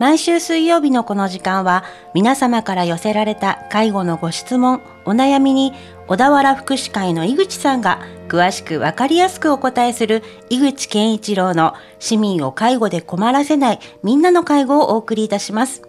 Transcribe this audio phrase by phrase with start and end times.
[0.00, 1.84] 毎週水曜日のこの時間は
[2.14, 5.74] 皆様から寄せられた介護のご質問、お悩みに
[6.06, 15.82] 小田原福祉会の井口さんが詳しくわかりやすくお答えする井口健一郎の市民を介護で困らせないみんなの介護をお送りいたします。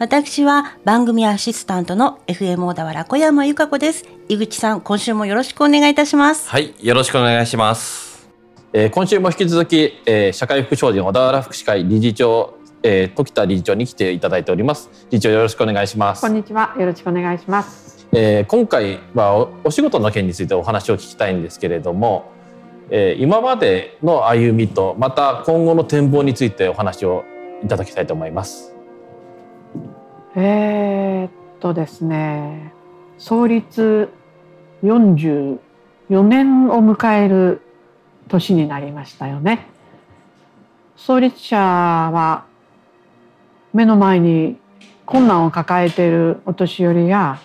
[0.00, 4.06] 私は番組アシスタントの FM 小田原小山由香子です。
[4.28, 6.48] 井口さん、今週もよろしくお願いいたします。
[6.48, 8.28] はい、よろしくお願いします。
[8.72, 12.56] えー、今週も引き続き、えー、社会福祉法人小田原福祉会理事長
[12.88, 14.88] えー、時田理事長に来ていただいております。
[15.10, 16.20] 理事長よろしくお願いします。
[16.20, 16.76] こんにちは。
[16.78, 18.06] よろしくお願いします。
[18.12, 22.30] えー、今回はおお仕事の件についてお話を聞きたいんですけれども、
[22.90, 27.24] えー、今までの歩みとまた今後の展望についてお話を
[27.64, 28.72] いただきたいと思います。
[30.36, 32.72] えー、っとですね
[33.18, 34.10] 創立
[34.84, 35.58] 44
[36.22, 37.62] 年を迎える
[38.28, 39.66] 年になりましたよね。
[40.96, 42.45] 創立者は
[43.76, 44.56] 目の前に
[45.04, 47.38] 困難を抱えているお年寄りや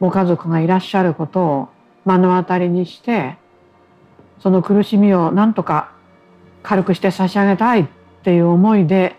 [0.00, 1.68] ご家族がいらっしゃることを
[2.06, 3.36] 目の当たりにして
[4.40, 5.92] その苦しみを何とか
[6.62, 7.86] 軽くして差し上げたいっ
[8.24, 9.16] ていう思いで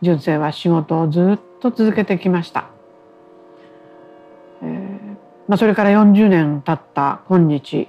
[0.00, 2.68] 純正は仕事をずっと続けてきました。
[4.62, 5.16] えー
[5.48, 7.88] まあ、それから40年経った今日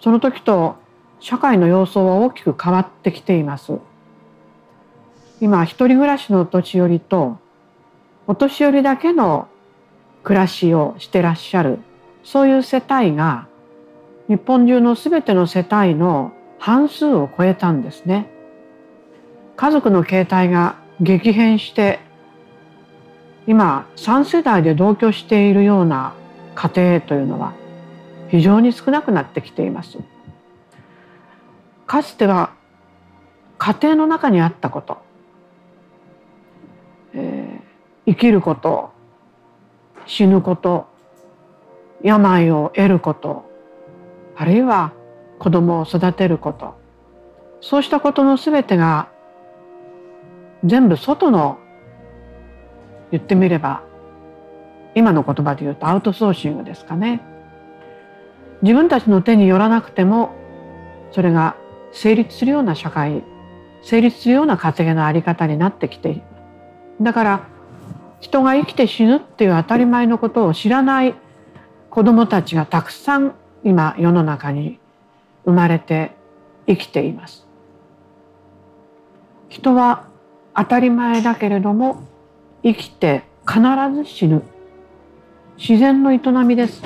[0.00, 0.76] その時と
[1.20, 3.78] 社会の様相は大きく変わってきています。
[5.42, 7.41] 今一人暮らしの年寄りと
[8.26, 9.48] お年寄りだけの
[10.22, 11.80] 暮らしをしてらっしゃる
[12.22, 13.48] そういう世帯が
[14.28, 18.30] 日本中の全ての世帯の半数を超えたんですね。
[19.56, 21.98] 家族の形態が激変して
[23.46, 26.14] 今3世代で同居しているような
[26.54, 27.52] 家庭というのは
[28.28, 29.98] 非常に少なくなってきています。
[31.86, 32.54] かつては
[33.58, 34.98] 家庭の中にあったこと、
[37.14, 37.51] えー
[38.06, 38.90] 生きること
[40.06, 40.86] 死ぬこと
[42.02, 43.48] 病を得ること
[44.36, 44.92] あるいは
[45.38, 46.74] 子供を育てること。
[47.60, 49.08] そうしたことの全てが
[50.64, 51.58] 全部外の
[53.12, 53.82] 言ってみれば
[54.94, 57.20] 今の言葉で言うとアウトソーシングですかね。
[58.62, 60.34] 自分たちの手によらなくても
[61.12, 61.56] それが
[61.92, 63.22] 成立するような社会
[63.82, 66.22] 成立するような稼ぎのあり方になってきている
[67.00, 67.48] だから
[68.22, 71.14] 人が生きて死ぬっていう当たり前のことを知らない
[71.90, 73.34] 子どもたちがたくさん
[73.64, 74.78] 今世の中に
[75.44, 76.12] 生まれて
[76.68, 77.46] 生きています。
[79.48, 80.06] 人は
[80.56, 82.04] 当たり前だけれども
[82.62, 83.60] 生きて必
[83.92, 84.42] ず死ぬ
[85.58, 86.80] 自然の営みです。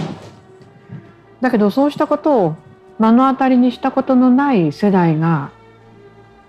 [1.43, 2.57] だけどそうしたことを
[2.99, 5.51] 目の当たりにしたことのない世代が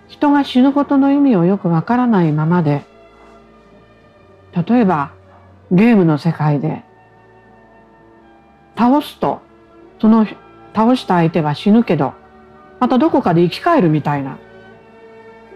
[0.08, 2.87] 人が死ぬことの意味をよくわからないままで
[4.66, 5.12] 例えば
[5.70, 6.82] ゲームの世界で
[8.76, 9.40] 倒すと
[10.00, 10.26] その
[10.74, 12.14] 倒した相手は死ぬけど
[12.80, 14.38] またどこかで生き返るみたいな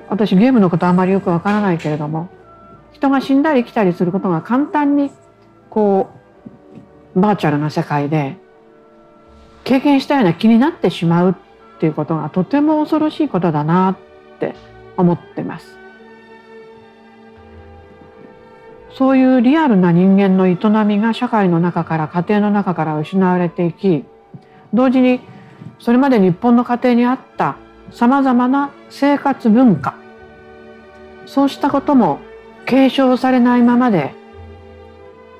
[0.08, 2.28] 私ゲームのことあんまりよくわからないけれども
[2.92, 5.10] 人が死んだり生きたりすることが簡単に
[5.70, 6.10] こ
[7.16, 8.36] うバーチャルな世界で
[9.64, 11.34] 経験したような気になってしまうっ
[11.80, 13.96] ていうことがとても恐ろしいことだな
[14.36, 14.54] って
[14.96, 15.76] 思ってます。
[18.96, 24.04] そういうリアルな人間の営みが社会の中から家庭の中から失われていき
[24.74, 25.20] 同時に
[25.78, 27.56] それまで日本の家庭にあった
[27.90, 29.96] さまざまな生活文化
[31.26, 32.20] そうしたことも
[32.66, 34.14] 継承されないままで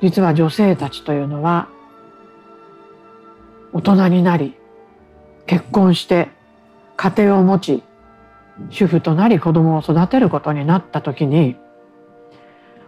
[0.00, 1.68] 実は女性たちというのは
[3.72, 4.54] 大人になり
[5.46, 6.28] 結婚して
[6.96, 7.82] 家庭を持ち
[8.70, 11.56] 主婦となり子供を育てることになった時に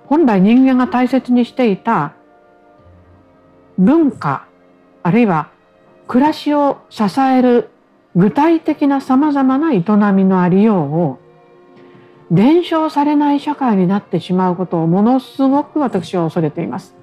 [0.07, 2.15] 本来人間が大切にしていた
[3.79, 4.47] 文化
[5.03, 5.51] あるいは
[6.07, 7.71] 暮らしを支える
[8.15, 9.83] 具体的なさまざまな営
[10.13, 11.19] みのありようを
[12.31, 16.95] 伝承されない社会になってしまうことをものすごく私は恐れています。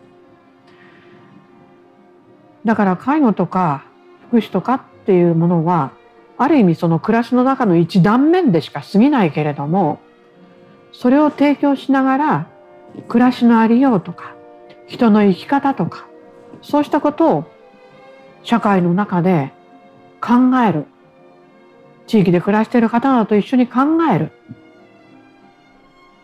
[2.65, 3.85] だから介護とか
[4.27, 5.91] 福祉とかっていうものは
[6.37, 9.99] ある意味その暮らしの中の一断面でしか過ぎないけれども
[10.91, 12.47] それを提供しながら
[13.07, 14.35] 暮らしのありようとか
[14.87, 16.07] 人の生き方とか
[16.61, 17.45] そうしたことを
[18.43, 19.53] 社会の中で
[20.19, 20.33] 考
[20.67, 20.85] える
[22.07, 24.31] 地域で暮らしている方々と一緒に考える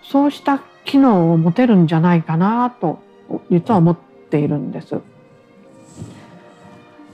[0.04, 3.00] そうした機能を持てるんじゃないかなと
[3.50, 3.98] 実は思っ
[4.30, 5.02] ているんです。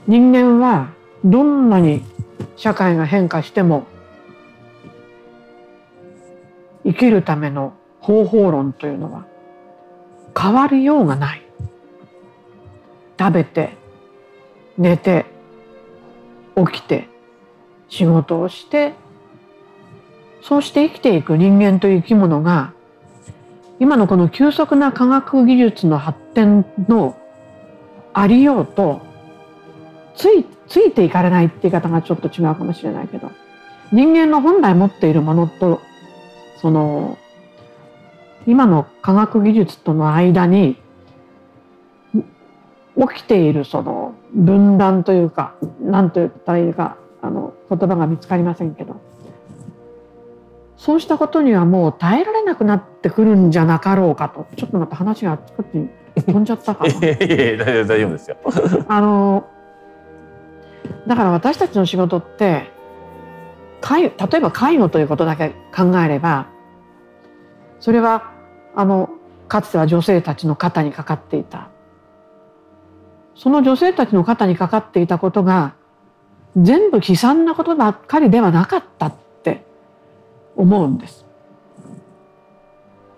[0.05, 0.89] 人間は
[1.23, 2.03] どんなに
[2.55, 3.85] 社会が変化しても
[6.83, 9.25] 生きるための方法論というのは
[10.44, 11.44] 変わりようがない。
[13.18, 13.78] 食べて
[14.78, 15.25] 寝て
[16.57, 17.07] 起きて
[17.88, 18.94] 仕事をして
[20.42, 22.74] そうして生きていく人間という生き物が
[23.80, 27.16] 今のこの急速な科学技術の発展の
[28.13, 29.01] ありようと
[30.16, 33.31] ついついていかれないって言い方がちょっと違うかもしれないけど
[33.92, 35.80] 人間の本来持っているものと
[36.62, 37.18] その
[38.45, 40.78] 今の科学技術との間に
[42.13, 49.01] 起きているその分断というか何と言ったらいいかあの言葉が見つかりませんけど
[50.78, 56.92] そうしたことにはもう耐えられなくなってくるんじゃなかろうかとちょっとまた話があっちこっちに飛んじゃったかな。
[56.94, 58.38] いやいやいや大丈夫ですよ。
[58.89, 59.46] あの
[61.07, 62.69] だから私たちの仕事って
[63.80, 66.48] 介例えば介護ということだけ考えれば
[67.80, 68.32] それは
[68.75, 69.10] あの
[69.48, 71.70] かつては女性たちの肩にかかっていた
[73.36, 75.75] その女性たちの肩にかかっていたことが
[76.56, 79.66] 全部悲惨なことばっかりではなかったって
[80.56, 81.25] 思うんです。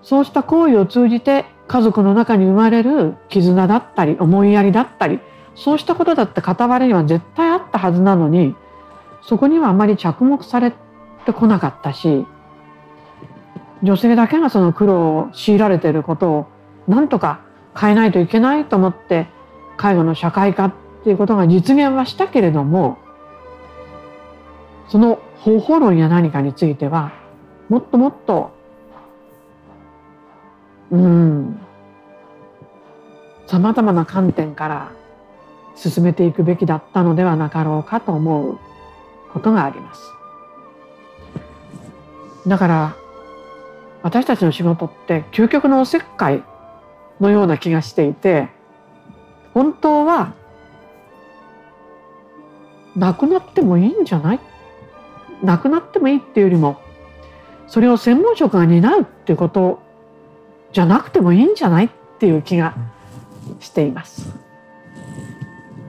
[0.01, 5.19] そうした行為を通じて家族の中に生まれる絆だったり思いやりだったり
[5.55, 8.55] そうしたことだって傍らには絶対あったはずなのに
[9.23, 10.71] そこにはあまり着目され
[11.25, 12.25] てこなかったし
[13.83, 16.47] 女性だけがその苦労を強いられていることを
[16.87, 17.41] なんとか
[17.77, 19.27] 変えないといけないと思って
[19.77, 20.73] 介護の社会化っ
[21.03, 22.97] ていうことが実現はしたけれども
[24.87, 27.11] その方法論や何かについては
[27.69, 28.55] もっともっと
[30.91, 31.59] うん
[33.47, 34.91] さまざまな観点から
[35.75, 38.57] 進めていくべきだったのではなかろうかと思う
[39.33, 40.01] ことがあります。
[42.47, 42.95] だから
[44.05, 46.43] 私たちの仕事って究極のおせっかい
[47.19, 48.49] のような気がしていて
[49.55, 50.35] 本当は
[52.95, 54.39] なくなってもいいんじゃない？
[55.41, 56.79] なくなってもいいっていうよりも
[57.65, 59.81] それを専門職が担うっていうこと
[60.71, 62.75] じゃなくてもいいんじゃないっていう気が
[63.59, 64.35] しています。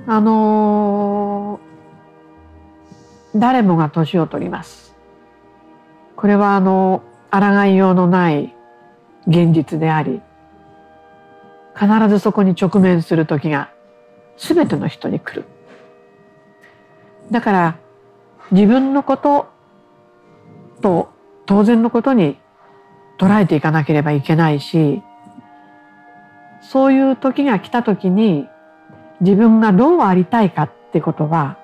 [0.07, 4.95] あのー、誰もが年を取ります。
[6.17, 7.03] これはあの
[7.41, 8.55] 抗いようのない
[9.27, 10.23] 現実であり
[11.75, 13.71] 必ずそこに直面する時が
[14.39, 15.45] 全ての人に来る。
[17.31, 17.77] だから
[18.53, 19.49] 自分のこと
[20.81, 21.11] と
[21.47, 22.39] 当然のことに
[23.19, 25.03] 捉えていかなければいけないし
[26.61, 28.47] そういう時が来た時に
[29.21, 31.59] 自分がどうありたいかってことは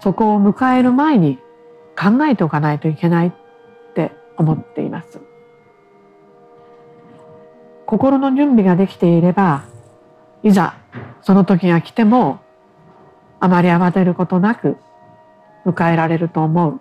[0.00, 1.38] そこを迎える前に
[1.98, 3.32] 考えておかないといけない
[4.38, 5.20] 思っています。
[7.86, 9.64] 心の準備ができていれば
[10.42, 10.74] いざ
[11.22, 12.40] その時が来ても
[13.40, 14.76] あまり慌てることなく
[15.64, 16.80] 迎えられると思う。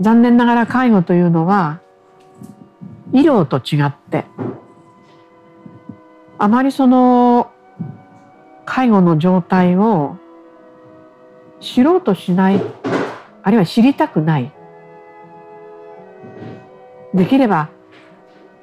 [0.00, 1.80] 残念ながら介護というのは
[3.12, 4.24] 医療と違って
[6.38, 7.50] あまりその
[8.64, 10.16] 介護の状態を
[11.60, 12.62] 知ろうとしない
[13.42, 14.52] あるいは知りたくない
[17.14, 17.70] できれば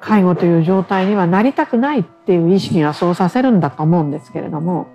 [0.00, 4.86] 介護という状態にはなりたくないっていう意識がそうさせるんだと思うんですけれども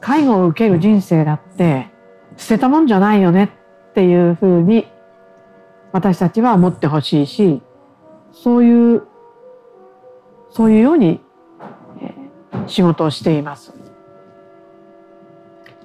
[0.00, 1.88] 介護を受ける人生だって
[2.36, 3.50] 捨てたもんじゃないよね
[3.90, 4.86] っていうふうに
[5.92, 7.60] 私たちは思ってほしいし
[8.32, 9.02] そういう
[10.52, 11.20] そういうように、
[12.66, 13.72] 仕事をしています。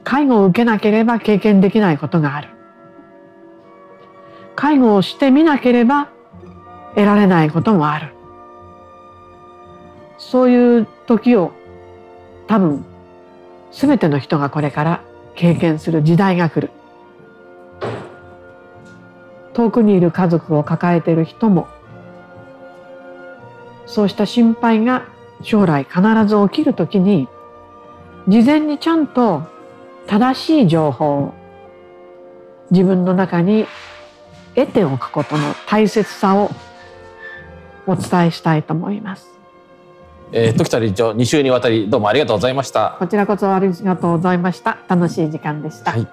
[0.04, 2.50] 介護を受けなければ経験できないことがある。
[4.56, 6.10] 介護をしてみなければ
[6.96, 8.14] 得られないこともある。
[10.18, 11.52] そういう時を
[12.48, 12.86] 多分
[13.72, 15.02] 全ての人がこれから
[15.36, 16.72] 経験する時代が来る。
[19.56, 21.68] 遠くにいる家族を抱えている人も
[23.86, 25.06] そうした心配が
[25.42, 27.30] 将来必ず起きる時に
[28.28, 29.44] 事前にちゃんと
[30.08, 31.34] 正しい情報を
[32.72, 33.66] 自分の中に
[34.56, 36.52] 得ておくことの大切さを
[37.88, 39.30] お伝えしたいと思います。
[40.32, 46.08] えー、時田理事長2週にわたりどうもありがとうございましたこちらこそありがとうございました楽しい時間でした、はい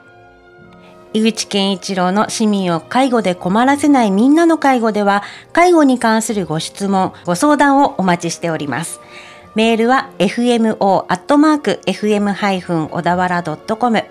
[1.15, 5.23] 井口健一郎の市民を介護で困らせないみんなの介護では、
[5.53, 8.99] 介護に関するご質問、ご相談をお待ちしております。
[9.55, 11.07] メールは fmo.fm- 小
[13.03, 14.05] 田原 .com。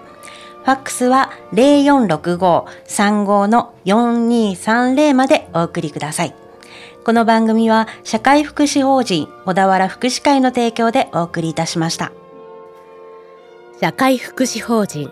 [0.63, 6.35] ファックスは0465-35の4230までお送りください。
[7.03, 12.11] この番組は社会福祉法人小田原福祉会の提供でお送りいたしました。
[13.81, 15.09] 社会福祉法人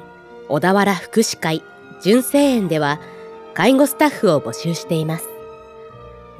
[0.47, 1.63] 小田原福祉会
[2.03, 2.99] 純正園では
[3.55, 5.27] 介護スタッフを募集しています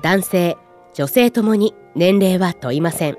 [0.03, 0.57] 男性
[0.93, 3.17] 女性ともに年齢は問いません